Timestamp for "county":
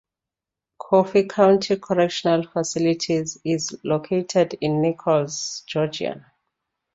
1.27-1.75